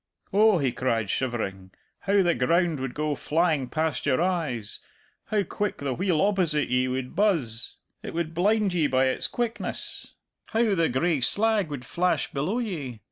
[0.33, 1.69] 'Oh,' he cried, shivering,
[1.99, 4.79] 'how the ground would go flying past your eyes;
[5.25, 10.15] how quick the wheel opposite ye would buzz it would blind ye by its quickness;
[10.47, 12.99] how the gray slag would flash below ye!'